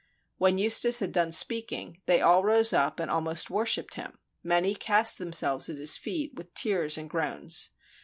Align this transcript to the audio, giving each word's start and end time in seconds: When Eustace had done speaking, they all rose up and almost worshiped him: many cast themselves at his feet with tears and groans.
When 0.39 0.57
Eustace 0.57 0.97
had 0.97 1.11
done 1.11 1.31
speaking, 1.31 2.01
they 2.07 2.21
all 2.21 2.43
rose 2.43 2.73
up 2.73 2.99
and 2.99 3.11
almost 3.11 3.51
worshiped 3.51 3.93
him: 3.93 4.17
many 4.41 4.73
cast 4.73 5.19
themselves 5.19 5.69
at 5.69 5.77
his 5.77 5.95
feet 5.95 6.33
with 6.33 6.55
tears 6.55 6.97
and 6.97 7.07
groans. 7.07 7.69